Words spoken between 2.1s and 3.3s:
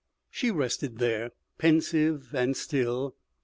and still.